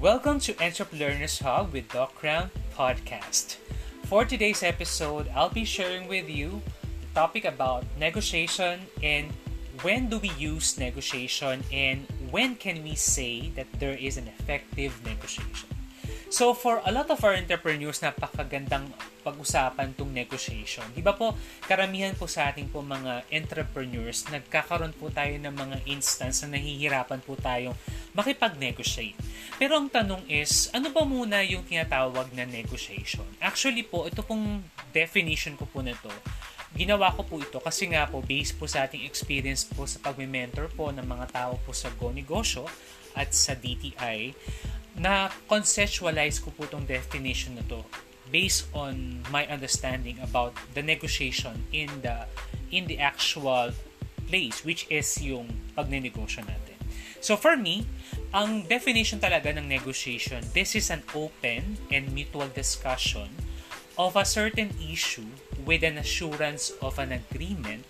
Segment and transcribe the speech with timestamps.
[0.00, 3.56] Welcome to Entrepreneurs Hub with Doc Crown Podcast.
[4.04, 6.60] For today's episode, I'll be sharing with you
[7.00, 9.32] the topic about negotiation and
[9.80, 14.92] when do we use negotiation and when can we say that there is an effective
[15.02, 15.75] negotiation.
[16.26, 18.90] So for a lot of our entrepreneurs, napakagandang
[19.22, 20.82] pag-usapan tong negotiation.
[20.90, 25.76] Di ba po, karamihan po sa ating po mga entrepreneurs, nagkakaroon po tayo ng mga
[25.86, 27.74] instance na nahihirapan po tayong
[28.14, 29.18] makipag-negotiate.
[29.58, 33.26] Pero ang tanong is, ano ba muna yung tinatawag na negotiation?
[33.38, 36.10] Actually po, ito pong definition ko po na to,
[36.74, 40.68] ginawa ko po ito kasi nga po based po sa ating experience po sa pag-mentor
[40.74, 42.66] po ng mga tao po sa Go Negosyo
[43.16, 44.36] at sa DTI
[44.96, 47.84] na conceptualize ko po itong definition na to
[48.32, 52.26] based on my understanding about the negotiation in the
[52.74, 53.70] in the actual
[54.26, 55.46] place which is yung
[55.78, 56.74] pagnenegosyo natin.
[57.22, 57.86] So for me,
[58.34, 63.30] ang definition talaga ng negotiation, this is an open and mutual discussion
[63.96, 65.26] of a certain issue
[65.64, 67.86] with an assurance of an agreement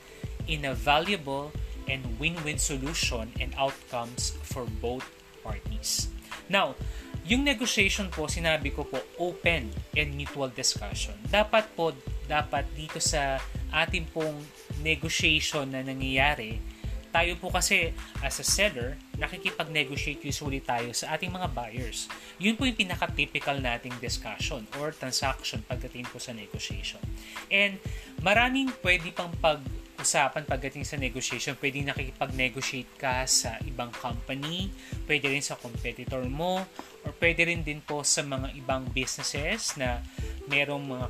[0.46, 1.50] in a valuable
[1.90, 5.04] and win-win solution and outcomes for both
[5.42, 6.08] parties.
[6.46, 6.78] Now,
[7.26, 9.66] yung negotiation po, sinabi ko po, open
[9.98, 11.18] and mutual discussion.
[11.26, 11.90] Dapat po,
[12.30, 13.42] dapat dito sa
[13.74, 14.38] ating pong
[14.82, 16.62] negotiation na nangyayari,
[17.10, 22.12] tayo po kasi as a seller, nakikipag-negotiate usually tayo sa ating mga buyers.
[22.36, 27.00] Yun po yung pinaka-typical nating discussion or transaction pagdating po sa negotiation.
[27.48, 27.80] And
[28.20, 29.64] maraming pwede pang pag
[29.98, 31.56] usapan pagdating sa negotiation.
[31.56, 34.70] Pwede nakikipag-negotiate ka sa ibang company,
[35.08, 36.64] pwede rin sa competitor mo,
[37.06, 40.02] or pwede rin din po sa mga ibang businesses na
[40.46, 41.06] merong mga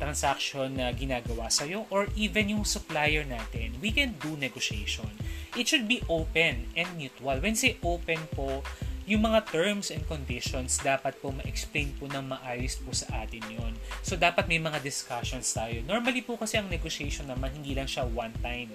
[0.00, 3.76] transaction na ginagawa sa'yo, or even yung supplier natin.
[3.78, 5.10] We can do negotiation.
[5.58, 7.38] It should be open and mutual.
[7.42, 8.62] When say open po,
[9.10, 13.74] yung mga terms and conditions dapat po ma-explain po ng maayos po sa atin yon.
[14.06, 15.82] So, dapat may mga discussions tayo.
[15.82, 18.70] Normally po kasi ang negotiation naman, hindi lang siya one time.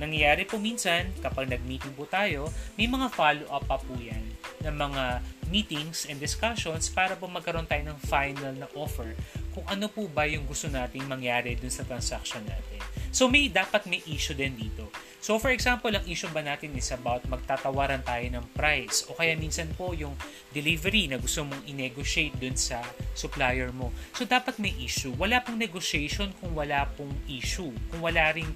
[0.00, 2.48] Nangyayari po minsan, kapag nag-meeting po tayo,
[2.80, 4.32] may mga follow-up pa po yan
[4.64, 5.20] ng mga
[5.52, 9.12] meetings and discussions para po magkaroon tayo ng final na offer
[9.52, 12.80] kung ano po ba yung gusto nating mangyari dun sa transaction natin.
[13.10, 14.86] So may dapat may issue din dito.
[15.20, 19.36] So for example, ang issue ba natin is about magtatawaran tayo ng price o kaya
[19.36, 20.14] minsan po yung
[20.54, 22.80] delivery na gusto mong i-negotiate dun sa
[23.12, 23.92] supplier mo.
[24.16, 25.12] So dapat may issue.
[25.18, 27.74] Wala pong negotiation kung wala pong issue.
[27.92, 28.48] Kung wala ring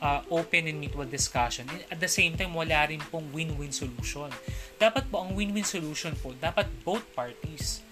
[0.00, 1.68] uh, open and mutual discussion.
[1.68, 4.32] And at the same time, wala rin pong win-win solution.
[4.76, 7.85] Dapat po ang win-win solution po, dapat both parties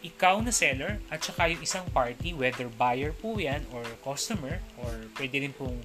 [0.00, 4.90] ikaw na seller at saka yung isang party, whether buyer po yan or customer or
[5.20, 5.80] pwede rin pong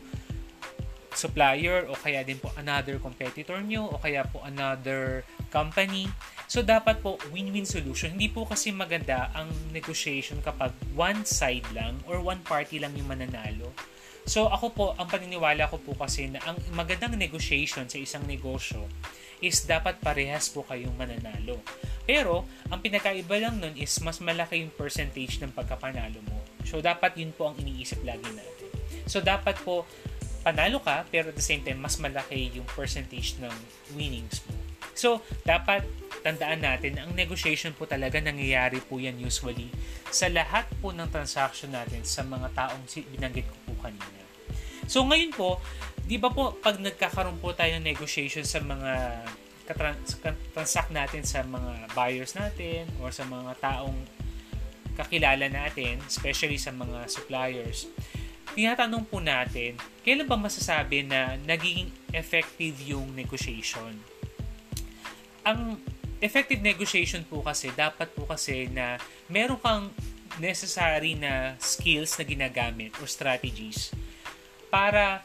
[1.15, 6.11] supplier o kaya din po another competitor nyo o kaya po another company.
[6.45, 8.13] So, dapat po win-win solution.
[8.13, 13.09] Hindi po kasi maganda ang negotiation kapag one side lang or one party lang yung
[13.09, 13.71] mananalo.
[14.27, 18.85] So, ako po, ang paniniwala ko po kasi na ang magandang negotiation sa isang negosyo
[19.41, 21.59] is dapat parehas po kayong mananalo.
[22.05, 26.37] Pero, ang pinakaiba lang nun is mas malaki yung percentage ng pagkapanalo mo.
[26.65, 28.69] So, dapat yun po ang iniisip lagi natin.
[29.09, 29.85] So, dapat po,
[30.45, 33.53] panalo ka, pero at the same time, mas malaki yung percentage ng
[33.97, 34.53] winnings mo.
[34.95, 35.83] So, dapat
[36.23, 39.69] tandaan natin ang negotiation po talaga nangyayari po yan usually
[40.09, 42.81] sa lahat po ng transaction natin sa mga taong
[43.13, 44.23] binanggit ko po kanina.
[44.85, 45.57] So, ngayon po,
[46.05, 49.25] di ba po, pag nagkakaroon po tayo ng negotiation sa mga
[50.53, 53.97] transact natin sa mga buyers natin or sa mga taong
[54.93, 57.89] kakilala natin, especially sa mga suppliers,
[58.53, 63.97] tinatanong po natin, kailan ba masasabi na nagiging effective yung negotiation?
[65.41, 65.81] Ang
[66.21, 69.89] effective negotiation po kasi, dapat po kasi na meron kang
[70.37, 73.91] necessary na skills na ginagamit or strategies
[74.69, 75.19] para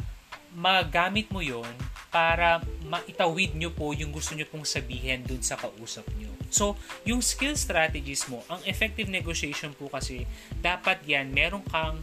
[0.55, 1.69] magamit mo yon
[2.11, 2.59] para
[2.91, 6.35] maitawid nyo po yung gusto nyo pong sabihin dun sa kausap nyo.
[6.51, 6.75] So,
[7.07, 10.27] yung skill strategies mo, ang effective negotiation po kasi,
[10.59, 12.03] dapat yan, meron kang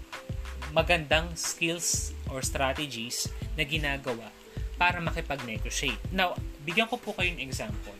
[0.72, 3.28] magandang skills or strategies
[3.60, 4.32] na ginagawa
[4.80, 6.00] para makipag-negotiate.
[6.16, 7.96] Now, bigyan ko po kayo ng example.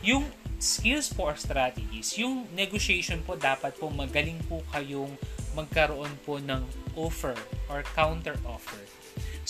[0.00, 0.24] Yung
[0.56, 5.12] skills po or strategies, yung negotiation po dapat po magaling po kayong
[5.52, 6.64] magkaroon po ng
[6.96, 7.36] offer
[7.68, 8.80] or counter offer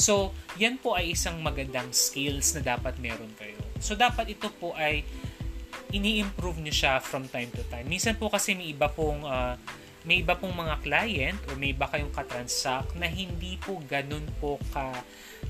[0.02, 3.54] So, yan po ay isang magandang skills na dapat meron kayo.
[3.78, 5.06] So, dapat ito po ay
[5.94, 7.86] ini-improve nyo siya from time to time.
[7.86, 9.54] Minsan po kasi may iba pong uh,
[10.02, 14.58] may iba pong mga client or may iba kayong katransact na hindi po ganun po
[14.74, 14.90] ka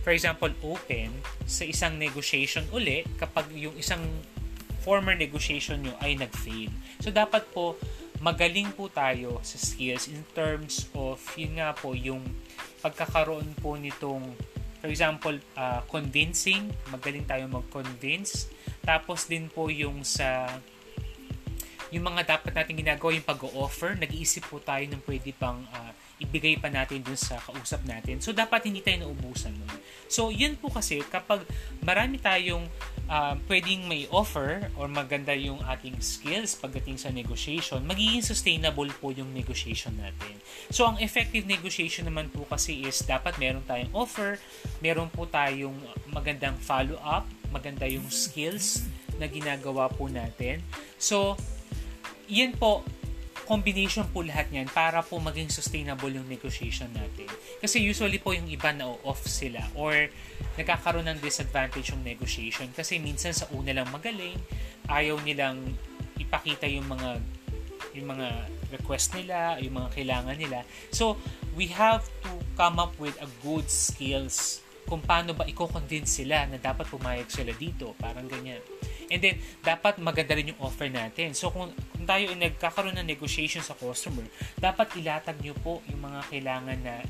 [0.04, 1.08] for example open
[1.48, 4.04] sa isang negotiation uli kapag yung isang
[4.84, 6.68] former negotiation nyo ay nag-fail.
[7.00, 7.80] So, dapat po,
[8.22, 12.22] magaling po tayo sa skills in terms of, yun nga po, yung
[12.78, 14.22] pagkakaroon po nitong,
[14.78, 18.46] for example, uh, convincing, magaling tayo mag-convince.
[18.86, 20.46] Tapos din po yung sa
[21.92, 26.56] yung mga dapat natin ginagawa yung pag-offer, nag-iisip po tayo ng pwede pang uh, ibigay
[26.56, 28.16] pa natin dun sa kausap natin.
[28.24, 29.76] So, dapat hindi tayo naubusan nun.
[30.08, 31.44] So, yun po kasi, kapag
[31.84, 32.64] marami tayong
[33.12, 39.12] uh, pwedeng may offer or maganda yung ating skills pagdating sa negotiation, magiging sustainable po
[39.12, 40.40] yung negotiation natin.
[40.72, 44.40] So, ang effective negotiation naman po kasi is dapat meron tayong offer,
[44.80, 45.76] meron po tayong
[46.08, 48.88] magandang follow-up, maganda yung skills
[49.20, 50.64] na ginagawa po natin.
[50.96, 51.36] So,
[52.32, 52.80] yan po,
[53.44, 57.28] combination po lahat niyan para po maging sustainable yung negotiation natin.
[57.60, 60.08] Kasi usually po yung iba na off sila or
[60.56, 64.40] nagkakaroon ng disadvantage yung negotiation kasi minsan sa una lang magaling,
[64.88, 65.60] ayaw nilang
[66.16, 67.20] ipakita yung mga
[67.92, 68.28] yung mga
[68.72, 70.64] request nila, yung mga kailangan nila.
[70.88, 71.20] So,
[71.52, 76.56] we have to come up with a good skills kung paano ba i-convince sila na
[76.56, 77.92] dapat pumayag sila dito.
[78.00, 78.64] Parang ganyan.
[79.12, 81.36] And then, dapat maganda rin yung offer natin.
[81.36, 84.24] So, kung, kung tayo ay nagkakaroon ng negotiation sa customer,
[84.56, 87.04] dapat ilatag nyo po yung mga kailangan na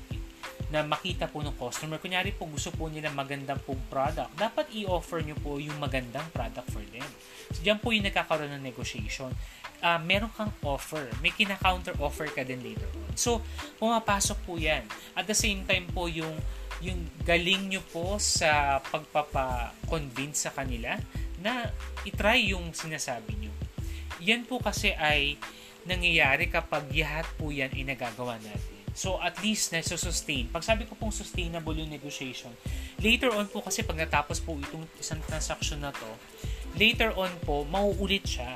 [0.73, 2.01] na makita po ng customer.
[2.01, 4.33] Kunyari po, gusto po nila magandang pong product.
[4.41, 7.05] Dapat i-offer nyo po yung magandang product for them.
[7.53, 9.37] So, dyan po yung nagkakaroon ng negotiation.
[9.85, 11.13] Uh, meron kang offer.
[11.21, 13.13] May kina-counter offer ka din later on.
[13.21, 13.45] So,
[13.77, 14.89] pumapasok po yan.
[15.13, 16.41] At the same time po, yung
[16.83, 20.99] yung galing nyo po sa pagpapa-convince sa kanila
[21.43, 21.75] na
[22.07, 23.53] itry yung sinasabi nyo.
[24.23, 25.35] Yan po kasi ay
[25.83, 28.79] nangyayari kapag lahat po yan ay nagagawa natin.
[28.93, 30.53] So, at least na sustain.
[30.53, 32.53] Pag sabi ko pong sustainable yung negotiation,
[33.01, 36.11] later on po kasi pag natapos po itong isang transaction na to,
[36.77, 38.53] later on po, mauulit siya.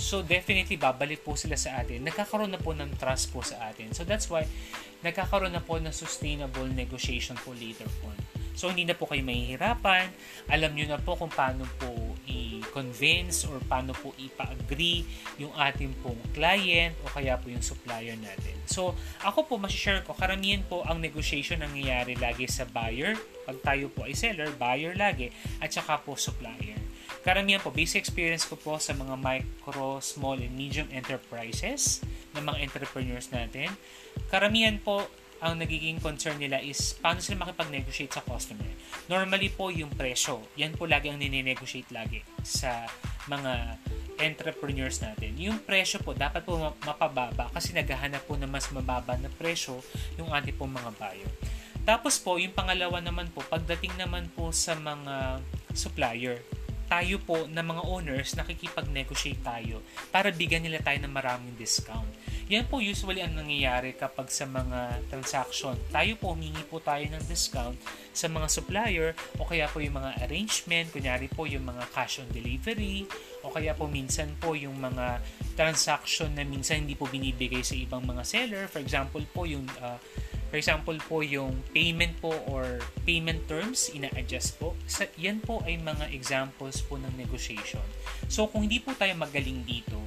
[0.00, 2.02] So, definitely, babalik po sila sa atin.
[2.02, 3.92] Nagkakaroon na po ng trust po sa atin.
[3.92, 4.48] So, that's why,
[5.04, 8.16] nagkakaroon na po ng sustainable negotiation po later on.
[8.54, 10.10] So, hindi na po kayo mahihirapan.
[10.48, 11.90] Alam nyo na po kung paano po
[12.24, 15.04] i-convince or paano po ipa-agree
[15.36, 18.56] yung ating pong client o kaya po yung supplier natin.
[18.64, 23.18] So, ako po, masishare ko, karamihan po ang negotiation nangyayari lagi sa buyer.
[23.44, 25.28] Pag tayo po ay seller, buyer lagi,
[25.60, 26.78] at saka po supplier.
[27.24, 32.04] Karamihan po, basic experience ko po sa mga micro, small, and medium enterprises
[32.36, 33.72] ng mga entrepreneurs natin.
[34.28, 35.08] Karamihan po,
[35.44, 38.64] ang nagiging concern nila is paano sila makipag-negotiate sa customer.
[39.12, 40.40] Normally po yung presyo.
[40.56, 42.88] Yan po lagi ang nine-negotiate lagi sa
[43.28, 43.76] mga
[44.24, 45.36] entrepreneurs natin.
[45.36, 49.84] Yung presyo po dapat po mapababa kasi naghahanap po ng mas mababa na presyo
[50.16, 51.30] yung ating po mga buyer.
[51.84, 55.44] Tapos po, yung pangalawa naman po, pagdating naman po sa mga
[55.76, 56.40] supplier,
[56.88, 62.08] tayo po na mga owners nakikipag-negotiate tayo para bigyan nila tayo ng maraming discount.
[62.52, 65.72] Yan po usually ang nangyayari kapag sa mga transaction.
[65.88, 67.72] Tayo po, humingi po tayo ng discount
[68.12, 69.08] sa mga supplier
[69.40, 73.08] o kaya po yung mga arrangement, kunyari po yung mga cash on delivery
[73.40, 75.24] o kaya po minsan po yung mga
[75.56, 78.68] transaction na minsan hindi po binibigay sa ibang mga seller.
[78.68, 79.96] For example po yung uh,
[80.54, 84.78] For example po, yung payment po or payment terms, ina-adjust po.
[84.86, 87.82] Sa, yan po ay mga examples po ng negotiation.
[88.30, 89.98] So, kung hindi po tayo magaling dito,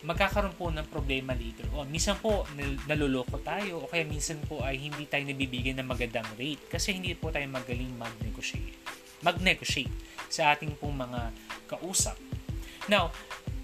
[0.00, 1.92] magkakaroon po ng problema later on.
[1.92, 2.48] Minsan po,
[2.88, 7.12] naluloko tayo o kaya minsan po ay hindi tayo nabibigyan ng magandang rate kasi hindi
[7.12, 8.80] po tayo magaling mag-negotiate.
[9.20, 9.92] Mag-negotiate
[10.32, 11.20] sa ating pong mga
[11.68, 12.16] kausap.
[12.88, 13.12] Now,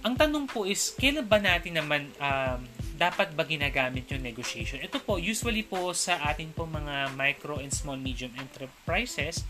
[0.05, 2.61] ang tanong po is, kailan ba natin naman um,
[3.00, 4.85] dapat ba ginagamit yung negotiation?
[4.85, 9.40] Ito po, usually po sa ating po mga micro and small medium enterprises,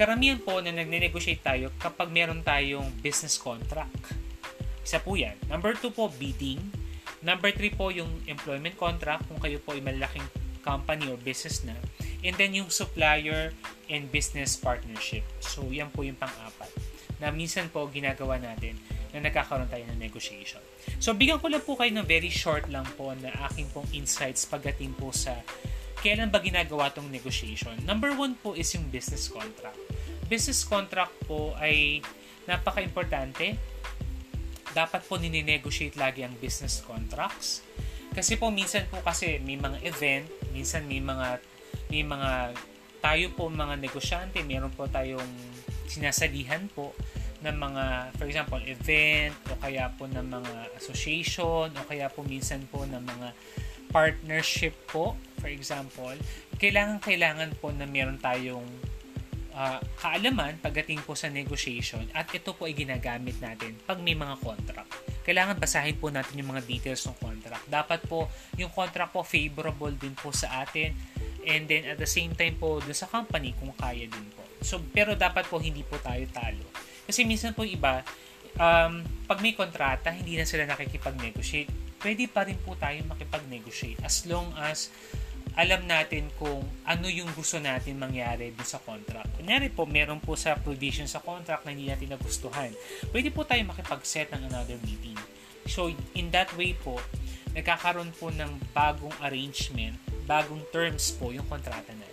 [0.00, 4.23] karamihan po na nagne-negotiate tayo kapag meron tayong business contract
[4.84, 5.34] isa po yan.
[5.48, 6.60] Number two po, bidding.
[7.24, 10.24] Number three po, yung employment contract kung kayo po ay malaking
[10.60, 11.72] company or business na.
[12.20, 13.56] And then yung supplier
[13.88, 15.24] and business partnership.
[15.40, 16.68] So, yan po yung pang-apat.
[17.20, 18.76] Na minsan po ginagawa natin
[19.16, 20.60] na nagkakaroon tayo ng negotiation.
[21.00, 24.44] So, bigyan ko lang po kayo ng very short lang po na aking pong insights
[24.44, 25.40] pagdating po sa
[26.04, 27.72] kailan ba ginagawa tong negotiation.
[27.88, 29.80] Number one po is yung business contract.
[30.28, 32.04] Business contract po ay
[32.44, 33.56] napaka-importante
[34.74, 37.62] dapat po nininegotiate lagi ang business contracts.
[38.10, 41.38] Kasi po minsan po kasi may mga event, minsan may mga
[41.90, 42.54] may mga
[42.98, 45.30] tayo po mga negosyante, meron po tayong
[45.86, 46.96] sinasalihan po
[47.44, 47.84] ng mga,
[48.16, 53.04] for example, event o kaya po ng mga association o kaya po minsan po ng
[53.04, 53.28] mga
[53.92, 56.16] partnership po, for example,
[56.56, 58.64] kailangan kailangan po na meron tayong
[59.54, 64.36] uh, kaalaman pagdating po sa negotiation at ito po ay ginagamit natin pag may mga
[64.42, 64.90] contract.
[65.24, 67.64] Kailangan basahin po natin yung mga details ng contract.
[67.70, 68.28] Dapat po
[68.60, 70.92] yung contract po favorable din po sa atin
[71.48, 74.44] and then at the same time po dun sa company kung kaya din po.
[74.60, 76.64] So, pero dapat po hindi po tayo talo.
[77.04, 78.00] Kasi minsan po iba,
[78.56, 82.00] um, pag may kontrata, hindi na sila nakikipag-negotiate.
[82.00, 84.92] Pwede pa rin po tayo makipag-negotiate as long as
[85.54, 89.38] alam natin kung ano yung gusto natin mangyari dun sa contract.
[89.38, 92.74] Kunyari po, meron po sa provision sa contract na hindi natin nagustuhan.
[93.14, 95.14] Pwede po tayo makipag-set ng another meeting.
[95.70, 96.98] So, in that way po,
[97.54, 99.94] nagkakaroon po ng bagong arrangement,
[100.26, 102.12] bagong terms po yung kontrata natin.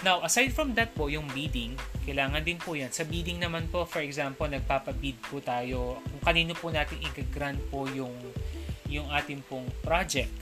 [0.00, 1.76] Now, aside from that po, yung bidding,
[2.08, 2.88] kailangan din po yan.
[2.94, 7.84] Sa bidding naman po, for example, nagpapabid po tayo kung kanino po natin i-grant po
[7.92, 8.14] yung,
[8.88, 10.32] yung ating pong project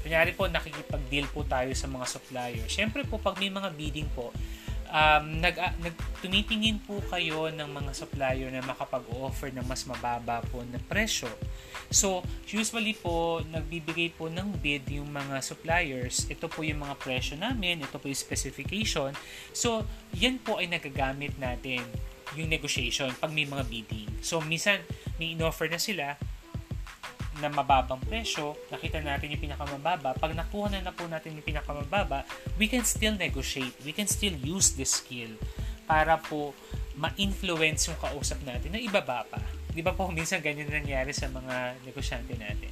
[0.00, 2.66] Kunyari po, nakikipag-deal po tayo sa mga supplier.
[2.66, 4.32] Siyempre po, pag may mga bidding po,
[4.90, 10.42] um, nag, uh, nag, tumitingin po kayo ng mga supplier na makapag-offer ng mas mababa
[10.50, 11.30] po na presyo.
[11.90, 16.26] So, usually po, nagbibigay po ng bid yung mga suppliers.
[16.30, 19.10] Ito po yung mga presyo namin, ito po yung specification.
[19.54, 21.82] So, yan po ay nagagamit natin
[22.38, 24.10] yung negotiation pag may mga bidding.
[24.22, 24.82] So, minsan,
[25.18, 26.14] may in-offer na sila,
[27.40, 32.28] na mababang presyo, nakita natin yung pinakamababa, pag nakuha na na po natin yung pinakamababa,
[32.60, 33.74] we can still negotiate.
[33.82, 35.34] We can still use this skill
[35.88, 36.54] para po
[37.00, 39.40] ma-influence yung kausap natin na ibaba pa.
[39.72, 42.70] Di ba po minsan ganyan nangyari sa mga negosyante natin.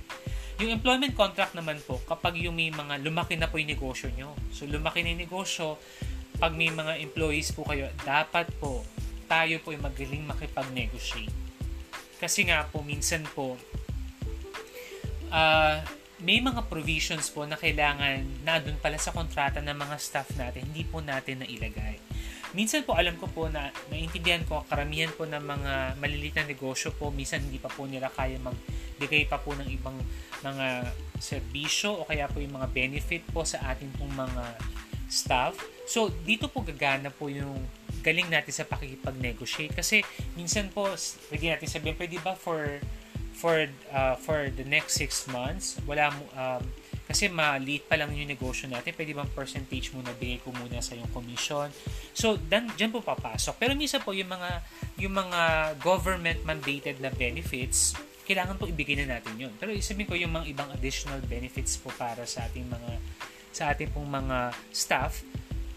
[0.59, 4.35] Yung employment contract naman po, kapag yung may mga lumaki na po yung negosyo nyo.
[4.51, 5.79] So lumaki na yung negosyo,
[6.39, 8.87] pag may mga employees po kayo, dapat po
[9.29, 11.31] tayo po yung magaling makipag-negotiate.
[12.19, 13.55] Kasi nga po, minsan po,
[15.33, 15.81] uh,
[16.19, 20.67] may mga provisions po na kailangan na doon pala sa kontrata ng mga staff natin,
[20.67, 22.03] hindi po natin na ilagay.
[22.57, 26.97] Minsan po alam ko po na naintindihan ko karamihan po ng mga maliliit na negosyo
[26.97, 29.95] po minsan hindi pa po nila kaya magbigay pa po ng ibang
[30.41, 30.89] mga
[31.21, 34.45] serbisyo o kaya po yung mga benefit po sa ating pong mga
[35.13, 35.61] staff.
[35.85, 37.69] So dito po gagana po yung
[38.01, 40.01] galing natin sa pakikipag-negotiate kasi
[40.33, 40.89] minsan po
[41.29, 42.81] pwede natin sabihin pwede ba for
[43.39, 46.63] for uh, for the next 6 months, wala um,
[47.09, 50.93] kasi maliit pa lang yung negosyo natin, pwede bang percentage muna bigay ko muna sa
[50.93, 51.73] yung commission.
[52.13, 53.57] So, dan diyan po papasok.
[53.57, 54.61] Pero minsan po yung mga
[55.01, 57.97] yung mga government mandated na benefits,
[58.29, 59.53] kailangan po ibigay na natin yun.
[59.57, 63.01] Pero isabihin ko yung mga ibang additional benefits po para sa ating mga
[63.57, 65.25] sa ating pong mga staff,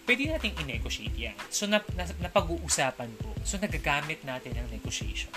[0.04, 1.36] pwede nating i-negotiate yan.
[1.48, 3.32] So, nap, napag-uusapan po.
[3.40, 5.32] So, nagagamit natin ang negotiation.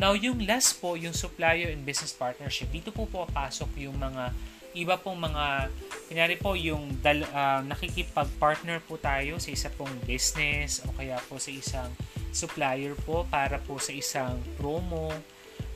[0.00, 4.32] Now, yung last po, yung supplier and business partnership, dito po papasok yung mga
[4.72, 5.68] iba pong mga,
[6.08, 11.36] kunyari po yung dal, uh, nakikipag-partner po tayo sa isa pong business o kaya po
[11.36, 11.92] sa isang
[12.32, 15.12] supplier po para po sa isang promo.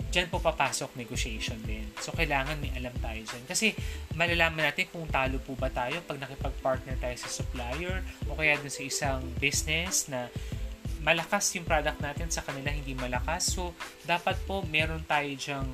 [0.09, 1.85] Diyan po papasok negotiation din.
[2.01, 3.45] So, kailangan may alam tayo dyan.
[3.45, 3.77] Kasi,
[4.17, 8.73] malalaman natin kung talo po ba tayo pag nakipag-partner tayo sa supplier o kaya dun
[8.73, 10.33] sa isang business na
[11.07, 13.55] malakas yung product natin sa kanila hindi malakas.
[13.55, 15.71] So, dapat po meron tayo dyang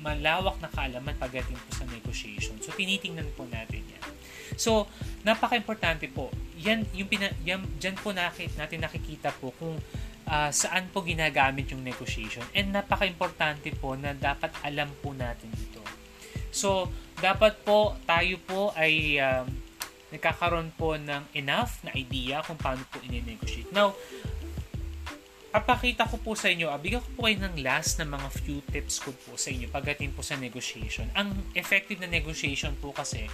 [0.00, 2.54] malawak na kaalaman pagdating po sa negotiation.
[2.62, 4.04] So, tinitingnan po natin yan.
[4.54, 4.86] So,
[5.26, 6.30] napaka-importante po.
[6.62, 9.76] Yan, yung pina, yan, dyan po nakit, natin nakikita po kung
[10.30, 12.46] uh, saan po ginagamit yung negotiation.
[12.54, 15.82] And napaka-importante po na dapat alam po natin ito.
[16.54, 19.46] So, dapat po tayo po ay um,
[20.10, 23.70] nagkakaroon po ng enough na idea kung paano po i-negotiate.
[23.70, 23.94] Now,
[25.50, 29.02] papakita ko po sa inyo, abigyan ko po kayo ng last na mga few tips
[29.02, 31.10] ko po sa inyo pagdating po sa negotiation.
[31.18, 33.26] Ang effective na negotiation po kasi,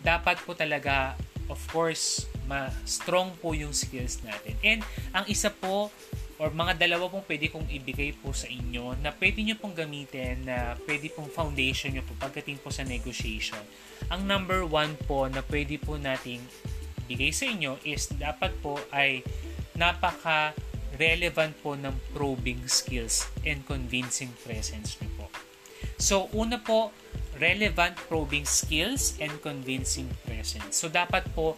[0.00, 1.20] dapat po talaga,
[1.52, 4.56] of course, ma-strong po yung skills natin.
[4.64, 4.80] And
[5.12, 5.92] ang isa po,
[6.40, 10.48] or mga dalawa pong pwede kong ibigay po sa inyo na pwede nyo pong gamitin
[10.48, 13.60] na pwede pong foundation nyo po pagdating po sa negotiation.
[14.08, 16.40] Ang number one po na pwede po nating
[17.04, 19.20] bigay sa inyo is dapat po ay
[19.76, 20.56] napaka
[21.00, 25.26] relevant po ng probing skills and convincing presence niyo po.
[25.96, 26.92] So, una po,
[27.40, 30.76] relevant probing skills and convincing presence.
[30.76, 31.56] So, dapat po,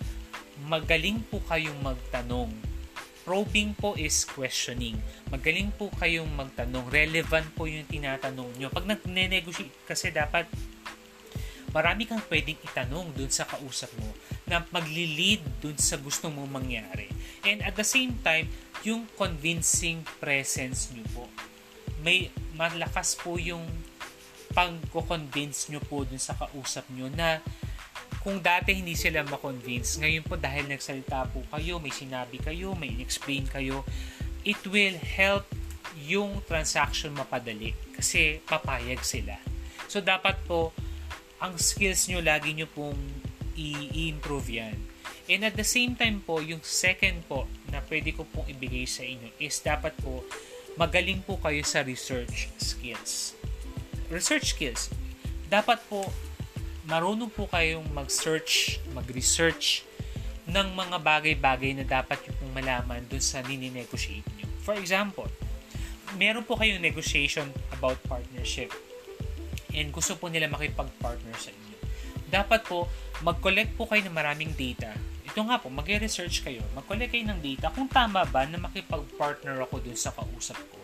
[0.70, 2.54] magaling po kayong magtanong.
[3.26, 4.98] Probing po is questioning.
[5.30, 6.86] Magaling po kayong magtanong.
[6.90, 8.70] Relevant po yung tinatanong nyo.
[8.70, 10.46] Pag nag-negotiate kasi dapat
[11.72, 14.10] marami kang pwedeng itanong dun sa kausap mo
[14.44, 17.08] na magli-lead dun sa gusto mo mangyari.
[17.42, 21.24] And at the same time, yung convincing presence nyo po.
[22.02, 23.62] May malakas po yung
[24.52, 27.40] pag-convince nyo po dun sa kausap nyo na
[28.22, 32.94] kung dati hindi sila ma-convince, ngayon po dahil nagsalita po kayo, may sinabi kayo, may
[33.02, 33.82] explain kayo,
[34.46, 35.42] it will help
[35.98, 39.34] yung transaction mapadali kasi papayag sila.
[39.90, 40.70] So, dapat po,
[41.42, 42.98] ang skills nyo, lagi nyo pong
[43.58, 44.78] i-improve yan.
[45.26, 49.02] And at the same time po, yung second po na pwede ko pong ibigay sa
[49.02, 50.20] inyo is dapat po
[50.76, 53.32] magaling po kayo sa research skills.
[54.12, 54.92] Research skills.
[55.48, 56.08] Dapat po
[56.84, 59.88] marunong po kayong mag-search, mag-research
[60.48, 64.48] ng mga bagay-bagay na dapat yung pong malaman dun sa nininegotiate nyo.
[64.66, 65.30] For example,
[66.18, 68.68] meron po kayong negotiation about partnership
[69.72, 71.61] and gusto po nila makipag-partner sa inyo.
[72.32, 72.88] Dapat po,
[73.20, 74.96] mag-collect po kayo ng maraming data.
[75.28, 76.64] Ito nga po, mag-research kayo.
[76.72, 80.80] Mag-collect kayo ng data kung tama ba na makipag-partner ako dun sa kausap ko.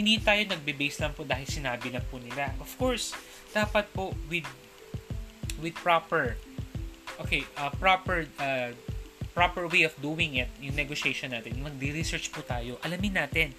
[0.00, 2.56] Hindi tayo nagbe-base lang po dahil sinabi na po nila.
[2.56, 3.12] Of course,
[3.52, 4.48] dapat po with
[5.60, 6.36] with proper
[7.20, 8.72] okay, uh, proper uh,
[9.36, 12.80] proper way of doing it, yung negotiation natin, mag-research po tayo.
[12.80, 13.52] Alamin natin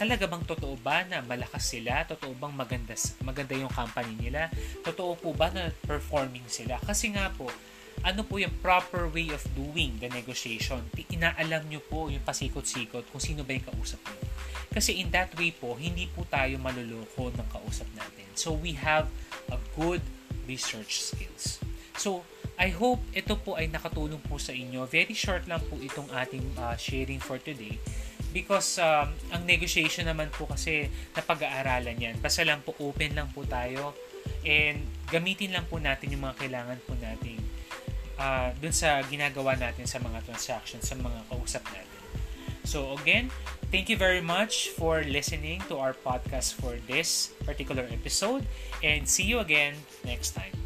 [0.00, 2.08] talaga bang totoo ba na malakas sila?
[2.08, 4.48] Totoo bang maganda, maganda yung company nila?
[4.80, 6.80] Totoo po ba na performing sila?
[6.80, 7.52] Kasi nga po,
[8.00, 10.80] ano po yung proper way of doing the negotiation?
[11.12, 14.24] Inaalam nyo po yung pasikot-sikot kung sino ba yung kausap nyo.
[14.72, 18.24] Kasi in that way po, hindi po tayo maluloko ng kausap natin.
[18.32, 19.04] So we have
[19.52, 20.00] a good
[20.48, 21.60] research skills.
[22.00, 22.24] So,
[22.56, 24.88] I hope ito po ay nakatulong po sa inyo.
[24.88, 27.76] Very short lang po itong ating uh, sharing for today
[28.30, 32.14] because um, ang negotiation naman po kasi napag-aaralan yan.
[32.22, 33.94] Basta lang po open lang po tayo
[34.46, 37.38] and gamitin lang po natin yung mga kailangan po natin
[38.20, 41.88] uh, dun sa ginagawa natin sa mga transactions, sa mga kausap natin.
[42.62, 43.32] So again,
[43.72, 48.44] thank you very much for listening to our podcast for this particular episode
[48.84, 50.59] and see you again next time.